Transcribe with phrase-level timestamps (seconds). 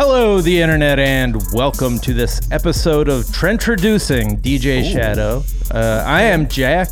[0.00, 5.42] Hello, the internet, and welcome to this episode of Trendtroducing DJ Shadow.
[5.74, 6.88] Uh, I am Jack.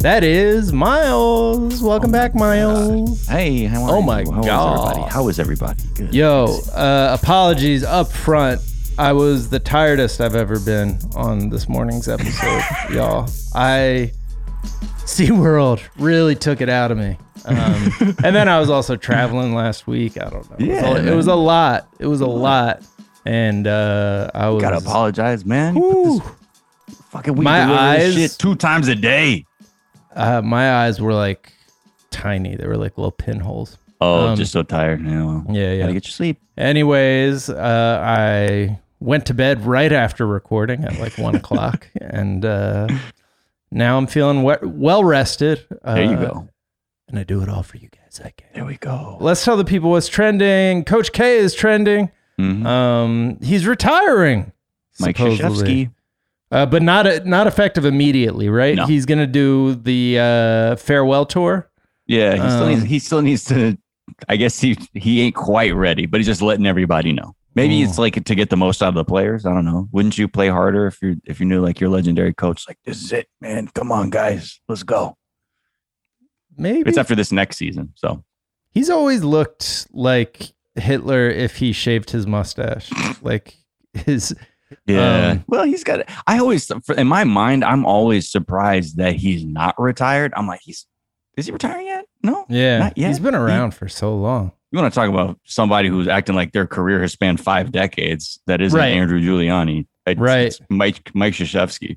[0.00, 1.82] That is Miles.
[1.82, 3.26] Welcome back, Miles.
[3.26, 4.06] Hey, how are Oh you?
[4.06, 4.90] my How is God.
[4.90, 5.12] everybody?
[5.12, 5.82] How is everybody?
[5.94, 6.14] Good.
[6.14, 8.60] Yo, uh, apologies up front.
[8.96, 13.28] I was the tiredest I've ever been on this morning's episode, y'all.
[13.56, 14.12] I
[15.04, 17.18] SeaWorld really took it out of me.
[17.46, 20.16] Um, and then I was also traveling last week.
[20.20, 20.56] I don't know.
[20.58, 21.88] It was Yeah, a- it was a lot.
[21.98, 22.82] It was a lot.
[23.24, 25.74] And uh, I was Gotta apologize, man.
[25.74, 26.22] Whew.
[27.10, 29.44] fucking we My eyes- shit two times a day.
[30.14, 31.52] uh, my eyes were like
[32.10, 32.56] tiny.
[32.56, 33.78] They were like little pinholes.
[34.00, 35.04] Oh, Um, just so tired.
[35.04, 35.80] Yeah, well, Yeah, yeah.
[35.82, 36.38] Gotta get your sleep.
[36.58, 42.88] Anyways, uh, I went to bed right after recording at like one o'clock, and uh,
[43.70, 45.64] now I'm feeling we- well rested.
[45.82, 46.48] Uh, There you go.
[47.08, 48.20] And I do it all for you guys.
[48.24, 48.48] I can.
[48.54, 49.16] There we go.
[49.20, 50.84] Let's tell the people what's trending.
[50.84, 52.10] Coach K is trending.
[52.40, 52.66] Mhm.
[52.66, 54.52] Um, he's retiring.
[54.98, 55.86] Mike supposedly.
[55.86, 55.90] Krzyzewski.
[56.50, 58.74] uh, but not not effective immediately, right?
[58.76, 58.86] No.
[58.86, 61.70] He's gonna do the uh, farewell tour.
[62.06, 62.82] Yeah, he still Um, needs.
[62.84, 63.76] He still needs to.
[64.28, 67.34] I guess he he ain't quite ready, but he's just letting everybody know.
[67.54, 67.88] Maybe Mm.
[67.88, 69.46] it's like to get the most out of the players.
[69.46, 69.88] I don't know.
[69.92, 72.64] Wouldn't you play harder if you if you knew like your legendary coach?
[72.68, 73.68] Like this is it, man.
[73.74, 75.16] Come on, guys, let's go.
[76.56, 78.24] Maybe It's after this next season, so
[78.70, 82.90] He's always looked like Hitler if he shaved his mustache.
[83.22, 83.56] like
[83.94, 84.34] his
[84.84, 85.28] Yeah.
[85.30, 86.00] Um, well, he's got.
[86.26, 90.32] I always, in my mind, I'm always surprised that he's not retired.
[90.36, 90.86] I'm like, he's
[91.36, 92.06] is he retiring yet?
[92.22, 92.44] No.
[92.48, 92.78] yeah.
[92.78, 93.08] Not yet.
[93.08, 94.52] He's been around for so long.
[94.72, 98.40] You want to talk about somebody who's acting like their career has spanned five decades?
[98.46, 98.94] That isn't Right.
[98.94, 99.86] Andrew Giuliani.
[100.06, 100.46] It's, Right.
[100.46, 101.96] it's Mike Mike Krzyzewski.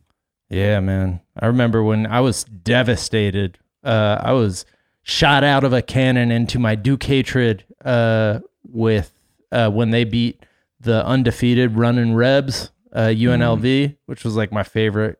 [0.49, 1.21] Yeah, man.
[1.39, 3.57] I remember when I was devastated.
[3.83, 4.65] Uh, I was
[5.03, 9.11] shot out of a cannon into my Duke hatred uh, with
[9.51, 10.43] uh, when they beat
[10.79, 15.19] the undefeated running Rebs, uh, UNLV, which was like my favorite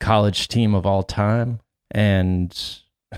[0.00, 2.50] college team of all time, and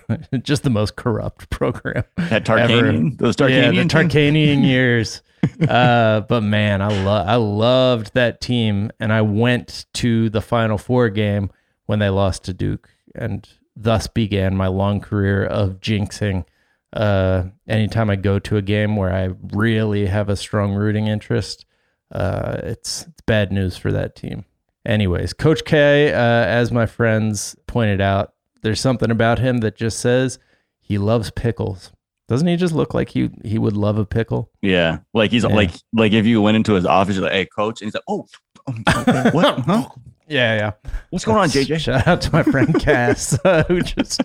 [0.43, 2.05] just the most corrupt program.
[2.17, 3.93] That Tarkanian, those Tarkanian, yeah, the teams?
[3.93, 5.23] Tarkanian years.
[5.69, 10.79] Uh, but man, I love I loved that team, and I went to the Final
[10.79, 11.51] Four game
[11.87, 16.45] when they lost to Duke, and thus began my long career of jinxing.
[16.93, 21.67] Uh, anytime I go to a game where I really have a strong rooting interest,
[22.13, 24.45] uh, it's it's bad news for that team.
[24.87, 29.99] Anyways, Coach K, uh, as my friends pointed out, there's something about him that just
[29.99, 30.39] says
[30.81, 31.91] he loves pickles.
[32.29, 34.51] Doesn't he just look like he he would love a pickle?
[34.63, 35.55] Yeah, like he's Yeah.
[35.55, 38.05] like like if you went into his office, you're like, hey, coach, and he's like,
[38.09, 38.27] oh,
[39.33, 39.59] what?
[39.61, 39.89] Huh?
[40.27, 40.91] Yeah, yeah.
[41.11, 41.79] What's going on, JJ?
[41.81, 44.23] Shout out to my friend Cass, uh, who just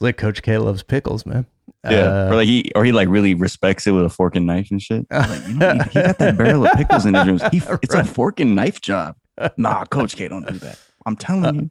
[0.00, 1.46] like Coach K loves pickles, man.
[1.84, 1.90] Yeah,
[2.26, 4.70] Uh, or like he or he like really respects it with a fork and knife
[4.70, 5.06] and shit.
[5.10, 7.40] Like, you know, he, he got that barrel of pickles in his room.
[7.50, 9.16] He, it's a fork and knife job.
[9.56, 10.78] Nah, Coach K, don't do that.
[11.06, 11.70] I'm telling you.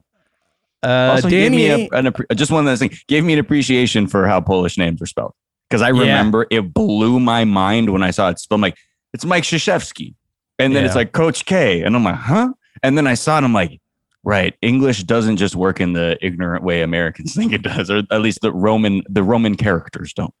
[0.82, 3.04] uh, also, gave me a, an, appre- just one of those things.
[3.06, 5.34] Gave me an appreciation for how Polish names are spelled
[5.68, 6.00] because I Yeah.
[6.00, 8.58] remember it blew my mind when I saw it spelled.
[8.58, 8.78] I'm like,
[9.12, 10.14] it's Mike Krzyzewski,
[10.58, 12.52] and then it's like Coach K, and I'm like, huh?
[12.82, 13.44] And then I saw it.
[13.44, 13.80] I'm like,
[14.24, 18.20] right, English doesn't just work in the ignorant way Americans think it does, or at
[18.20, 20.34] least the Roman the Roman characters don't.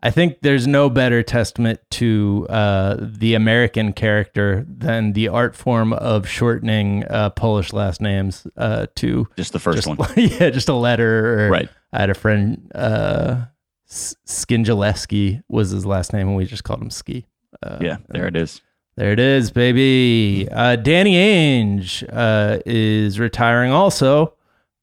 [0.00, 5.92] I think there's no better testament to uh, the American character than the art form
[5.92, 10.68] of shortening uh, Polish last names uh, to Just the first just, one, yeah, just
[10.68, 11.46] a letter.
[11.46, 11.68] Or, right?
[11.92, 13.46] I had a friend, uh,
[13.88, 17.26] Skinjaleski was his last name, and we just called him Ski.
[17.60, 18.60] Uh, Yeah, there it is.
[18.98, 20.48] There it is, baby.
[20.50, 24.34] Uh, Danny Ainge uh, is retiring also.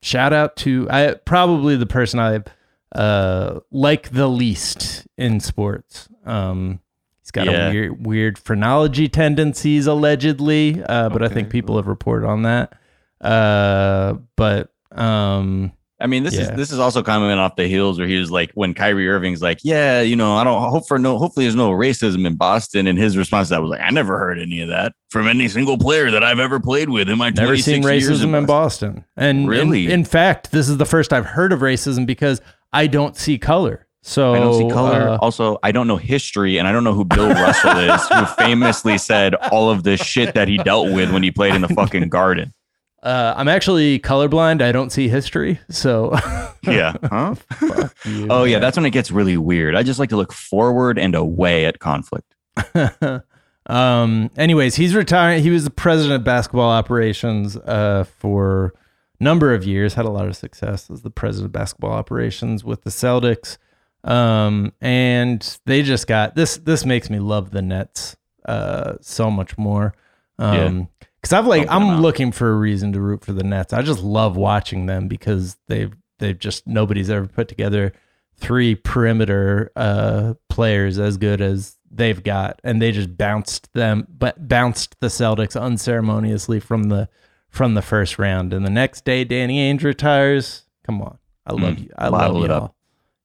[0.02, 2.40] Shout out to I probably the person I
[2.98, 6.08] uh, like the least in sports.
[6.26, 6.80] Um,
[7.24, 7.68] he's got Yeah.
[7.68, 12.72] a weird, weird phrenology tendencies allegedly, uh, but I think people have reported on that.
[13.20, 16.42] Uh, but um, I mean, this Yeah.
[16.42, 19.42] is this is also coming off the heels where he was like when Kyrie Irving's
[19.42, 22.86] like, yeah, you know, I don't hope for no, hopefully there's no racism in Boston,
[22.88, 25.48] and his response to that was like, I never heard any of that from any
[25.48, 28.46] single player that I've ever played with in my never 26 seen years racism in
[28.46, 29.06] Boston.
[29.16, 29.86] And Really?
[29.86, 32.42] in, in fact, this is the first I've heard of racism because
[32.74, 33.88] I don't see color.
[34.08, 35.10] So I don't see color.
[35.10, 38.26] uh, also, I don't know history, and I don't know who Bill Russell is, who
[38.38, 41.70] famously said all of the shit that he dealt with when he played in the
[41.70, 42.54] fucking Garden.
[43.06, 44.62] Uh, I'm actually colorblind.
[44.64, 45.60] I don't see history.
[45.70, 46.12] So,
[46.64, 46.94] Yeah.
[47.04, 47.36] Huh?
[48.04, 49.76] you, Oh yeah, that's when it gets really weird.
[49.76, 52.34] I just like to look forward and away at conflict.
[53.68, 54.30] um.
[54.38, 55.44] Anyways, he's retiring.
[55.44, 58.74] He was the president of basketball operations uh, for
[59.20, 59.94] a number of years.
[59.94, 63.58] Had a lot of success as the president of basketball operations with the Celtics.
[64.04, 66.58] Um, and they just got this.
[66.58, 68.16] This makes me love the Nets.
[68.48, 69.94] uh, so much more.
[70.40, 70.84] Yeah.
[71.26, 72.02] Because I've like I'm out.
[72.02, 73.74] looking for a reason to root for the Nets.
[73.74, 77.94] I just love watching them because they've they've just nobody's ever put together
[78.38, 84.48] three perimeter uh players as good as they've got, and they just bounced them, but
[84.48, 87.10] bounced the Celtics unceremoniously from the
[87.50, 88.54] from the first round.
[88.54, 90.66] And the next day, Danny Ainge retires.
[90.84, 91.18] Come on,
[91.48, 91.90] I love Mm, you.
[91.98, 92.76] I love you all.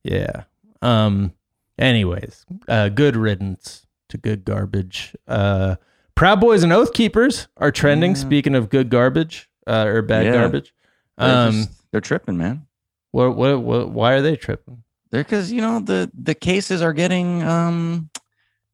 [0.04, 0.44] Yeah.
[0.80, 1.34] Um.
[1.78, 5.14] Anyways, uh, good riddance to good garbage.
[5.28, 5.76] Uh,
[6.20, 8.10] Proud Boys and Oath Keepers are trending.
[8.10, 8.18] Yeah.
[8.18, 10.32] Speaking of good garbage uh, or bad Yeah.
[10.32, 10.74] garbage,
[11.16, 12.66] They're, um, just- they're tripping, man.
[13.12, 14.82] what, what what why are they tripping?
[15.10, 18.10] They're because you know the the cases are getting um,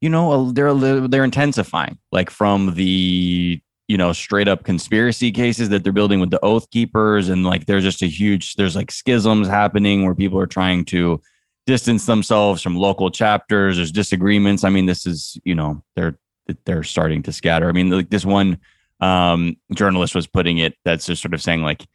[0.00, 1.98] you know, a, they're a little, they're intensifying.
[2.10, 6.68] Like from the you know straight up conspiracy cases that they're building with the Oath
[6.70, 10.84] Keepers, and like there's just a huge there's like schisms happening where people are trying
[10.86, 11.22] to
[11.64, 13.76] distance themselves from local chapters.
[13.76, 14.64] There's disagreements.
[14.64, 16.18] I mean, this is you know they're
[16.64, 17.68] they're starting to scatter.
[17.68, 18.58] I mean, like this one
[19.00, 21.86] um, journalist was putting it that's just sort of saying like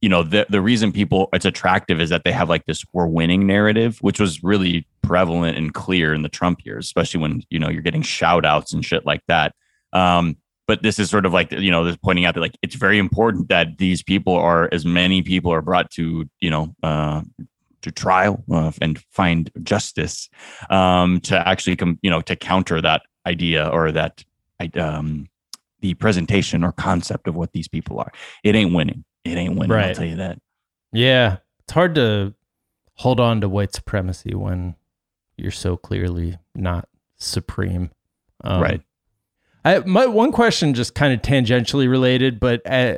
[0.00, 3.06] you know the the reason people it's attractive is that they have like this we're
[3.06, 7.58] winning narrative which was really prevalent and clear in the Trump years especially when you
[7.58, 9.54] know you're getting shout outs and shit like that
[9.92, 10.36] um
[10.66, 12.98] but this is sort of like you know this pointing out that like it's very
[12.98, 17.22] important that these people are as many people are brought to you know uh
[17.82, 20.28] to trial uh, and find justice
[20.68, 24.24] um to actually come you know to counter that idea or that
[24.76, 25.28] um
[25.80, 28.12] the presentation or concept of what these people are
[28.44, 29.72] it ain't winning it ain't winning.
[29.90, 30.38] I'll tell you that.
[30.92, 32.34] Yeah, it's hard to
[32.94, 34.76] hold on to white supremacy when
[35.36, 36.88] you're so clearly not
[37.18, 37.90] supreme.
[38.42, 38.80] Um, Right.
[39.64, 42.96] I my one question just kind of tangentially related, but uh,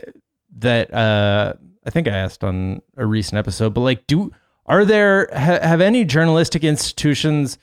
[0.58, 1.54] that uh,
[1.84, 3.74] I think I asked on a recent episode.
[3.74, 4.30] But like, do
[4.66, 7.58] are there ha, have any journalistic institutions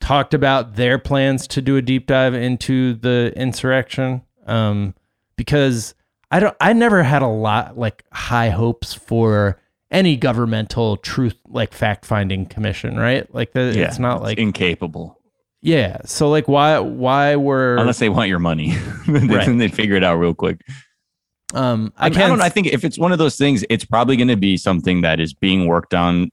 [0.00, 4.22] talked about their plans to do a deep dive into the insurrection?
[4.46, 4.94] Um,
[5.36, 5.94] because
[6.30, 9.60] I don't, I never had a lot like high hopes for
[9.90, 13.32] any governmental truth like fact finding commission, right?
[13.34, 15.16] Like the, it's not like incapable
[15.66, 15.98] yeah.
[16.04, 18.70] So like, why why were unless they want your money.
[19.08, 19.58] then Right.
[19.58, 20.60] they figure it out real quick.
[21.54, 22.40] um I, I mean, I don't.
[22.40, 25.18] I think if it's one of those things, it's probably going to be something that
[25.18, 26.30] is being worked on,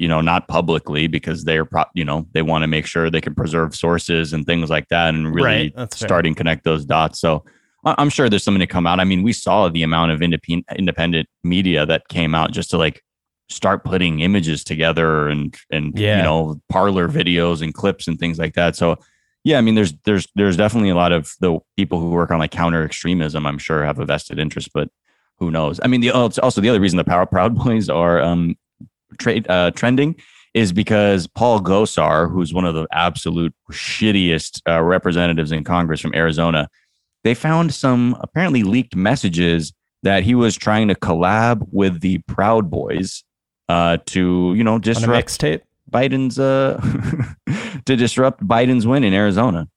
[0.00, 3.20] you know, not publicly because they're, pro- you know, they want to make sure they
[3.20, 7.20] can preserve sources and things like that and really Right, start and connect those dots.
[7.20, 7.44] So
[7.84, 8.98] I- I'm sure there's something to come out.
[9.00, 12.78] I mean, we saw the amount of independent independent media that came out just to
[12.78, 13.02] like
[13.50, 16.18] start putting images together and and Yeah.
[16.18, 18.76] you know Parler videos and clips and things like that.
[18.76, 18.96] So
[19.44, 22.38] yeah, I mean, there's there's there's definitely a lot of the people who work on
[22.38, 23.46] like counter extremism.
[23.46, 24.88] I'm sure have a vested interest, but
[25.38, 25.80] who knows?
[25.82, 28.56] I mean, the oh, also the other reason the Power Proud Boys are um
[29.18, 30.16] trade uh, trending
[30.54, 36.14] is because Paul Gosar, who's one of the absolute shittiest uh, representatives in Congress from
[36.14, 36.68] Arizona,
[37.22, 39.72] they found some apparently leaked messages
[40.02, 43.22] that he was trying to collab with the Proud Boys
[43.68, 45.60] uh, to you know disrupt mixtape.
[45.90, 46.80] Biden's uh
[47.84, 49.68] to disrupt Biden's win in Arizona.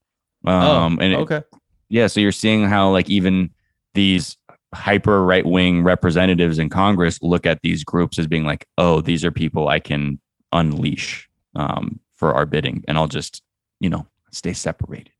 [0.46, 1.42] Um oh, and it- okay.
[1.90, 3.50] yeah, so you're seeing how like even
[3.94, 4.38] these
[4.74, 9.24] hyper right wing representatives in Congress look at these groups as being like, oh, these
[9.24, 10.20] are people I can
[10.52, 13.42] unleash um for our bidding and I'll just,
[13.80, 15.12] you know, stay separated.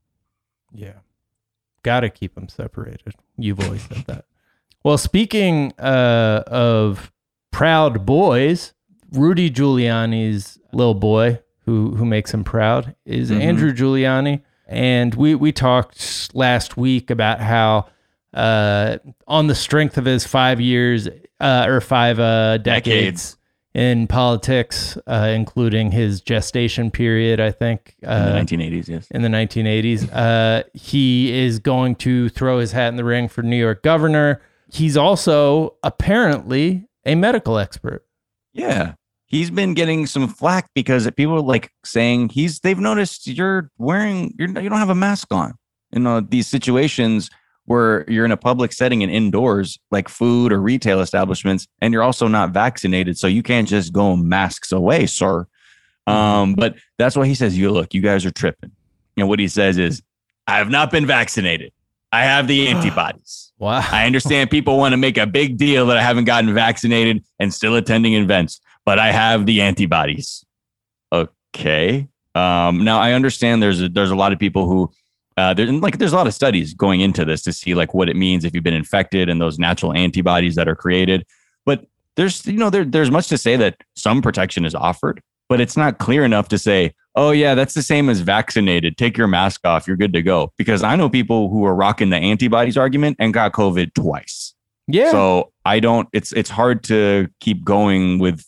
[0.74, 0.94] Yeah.
[1.84, 3.14] Got to keep them separated.
[3.38, 4.26] You've always said that.
[4.84, 7.12] Well, speaking uh, of
[7.52, 8.74] proud boys,
[9.12, 13.42] Rudy Giuliani's little boy who who makes him proud is Mhm.
[13.42, 17.88] Andrew Giuliani, and we we talked last week about how
[18.34, 18.98] uh,
[19.28, 21.08] on the strength of his five years
[21.40, 23.38] uh, or five uh, decades, Decades.
[23.74, 29.08] in politics, uh, including his gestation period, I think In uh, the 1980s, yes.
[29.12, 30.10] in the 1980s.
[30.14, 34.42] Uh, he is going to throw his hat in the ring for New York governor.
[34.72, 38.06] He's also apparently a medical expert.
[38.54, 38.94] Yeah.
[39.26, 44.34] He's been getting some flack because people are like saying he's they've noticed you're wearing
[44.38, 45.56] you're you don't have a mask on
[45.92, 47.32] in uh, these situations
[47.66, 52.04] where you're in a public setting and indoors like food or retail establishments and you're
[52.04, 55.48] also not vaccinated so you can't just go masks away sir
[56.08, 58.72] um but that's why he says you look you guys are tripping
[59.18, 60.02] and what he says is
[60.48, 61.72] I have not been vaccinated
[62.12, 63.82] I have the antibodies Wow.
[63.94, 67.54] I understand people want to make a big deal that I haven't gotten vaccinated and
[67.54, 70.44] still attending events, but I have the antibodies.
[71.14, 72.10] Okay.
[72.36, 74.92] Um, now I understand there's a, there's a lot of people who
[75.38, 77.94] uh, there, and, like there's a lot of studies going into this to see like
[77.94, 81.26] what it means if you've been infected and those natural antibodies that are created.
[81.66, 81.86] But
[82.16, 85.78] there's you know there there's much to say that some protection is offered, but it's
[85.78, 88.98] not clear enough to say oh yeah, that's the same as vaccinated.
[88.98, 89.88] Take your mask off.
[89.88, 90.52] You're good to go.
[90.58, 94.54] Because I know people who are rocking the antibodies argument and got COVID twice.
[94.88, 95.12] Yeah.
[95.12, 96.10] So I don't.
[96.14, 98.46] It's it's hard to keep going with,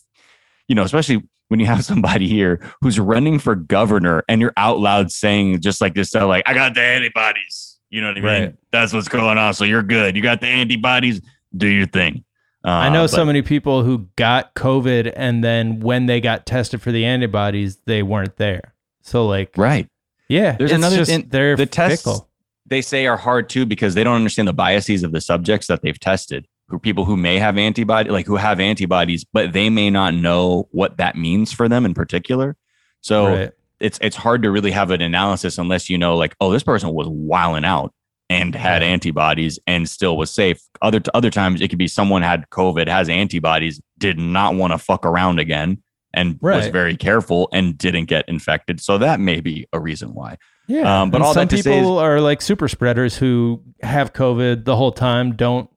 [0.68, 4.78] you know, especially when you have somebody here who's running for governor and you're out
[4.78, 7.78] loud saying just like this stuff, like I got the antibodies.
[7.90, 8.42] You know what I mean?
[8.42, 8.54] Right.
[8.72, 9.54] That's what's going on.
[9.54, 10.16] So you're good.
[10.16, 11.20] You got the antibodies.
[11.56, 12.24] Do your thing.
[12.64, 16.82] Uh, I know so many people who got COVID and then when they got tested
[16.82, 18.74] for the antibodies, they weren't there.
[19.02, 19.88] So like, Right.
[20.28, 22.28] yeah, There's another just, they're the tests- fickle.
[22.66, 25.82] they say are hard too because they don't understand the biases of the subjects that
[25.82, 26.48] they've tested.
[26.68, 30.68] Who people who may have antibody, like who have antibodies, but they may not know
[30.72, 32.56] what that means for them in particular.
[33.02, 33.50] So Right.
[33.78, 36.92] it's it's hard to really have an analysis unless you know, like, oh, this person
[36.92, 37.92] was wilding out
[38.28, 40.60] and had antibodies and still was safe.
[40.82, 44.78] Other other times it could be someone had COVID, has antibodies, did not want to
[44.78, 45.80] fuck around again,
[46.14, 48.80] and was very careful and didn't get infected.
[48.80, 50.36] So that may be a reason why.
[50.66, 54.64] Yeah, Um, but and all some people is- are like super spreaders who have COVID
[54.64, 55.70] the whole time, don't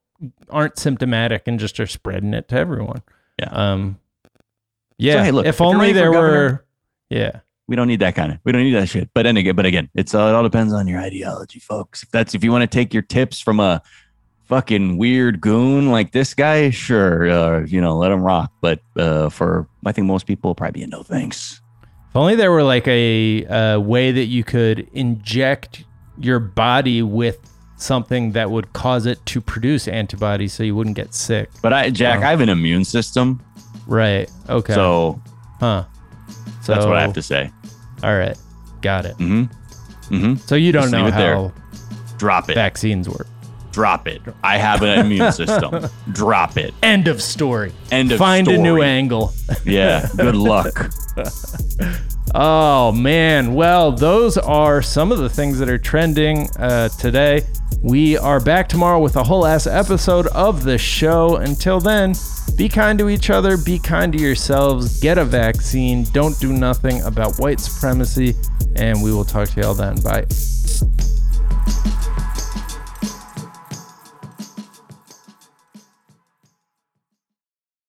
[0.48, 3.02] aren't symptomatic, and just are spreading it to everyone.
[3.38, 3.48] Yeah.
[3.50, 3.98] Um.
[4.98, 5.24] Yeah.
[5.24, 6.64] hey, look, if if only there governor- were.
[7.08, 7.40] Yeah.
[7.66, 8.38] We don't need that kind of.
[8.42, 9.10] We don't need that shit.
[9.14, 12.02] But again, but again, it's uh, it all depends on your ideology, folks.
[12.02, 13.80] If that's if you want to take your tips from a
[14.46, 18.50] fucking weird goon like this guy, sure, uh, you know, let him rock.
[18.60, 21.60] But uh, for I think most people probably be a no thanks.
[22.08, 25.84] If only there were like a, a way that you could inject
[26.18, 27.38] your body with
[27.82, 31.48] something that would cause it to produce antibodies, so you wouldn't get sick.
[31.62, 32.22] But I, Jack.
[32.22, 33.42] I have an immune system,
[33.86, 34.30] Right.
[34.48, 34.74] Okay.
[34.74, 35.20] so
[35.58, 35.84] huh.
[36.62, 37.50] So that's what I have to say.
[38.02, 38.36] All right.
[38.82, 39.16] Got it.
[39.18, 40.14] Mm-hmm.
[40.14, 40.36] Mm-hmm.
[40.36, 41.34] So you don't Just know it there.
[41.34, 41.52] how
[42.18, 42.54] Drop it.
[42.54, 43.26] vaccines work.
[43.72, 44.20] Drop it.
[44.42, 45.86] I have an immune system.
[46.12, 46.74] Drop it.
[46.82, 47.72] End of story.
[47.90, 48.26] End of story.
[48.28, 49.32] Find a new angle.
[49.64, 50.08] Yeah.
[50.16, 50.90] Good luck.
[52.34, 53.54] Oh man.
[53.54, 57.42] Well, those are some of the things that are trending uh, today.
[57.82, 61.36] We are back tomorrow with a whole ass episode of the show.
[61.36, 62.14] Until then,
[62.56, 67.00] be kind to each other, be kind to yourselves, get a vaccine, don't do nothing
[67.02, 68.34] about white supremacy,
[68.76, 70.00] and we will talk to y'all then.
[70.00, 70.26] Bye.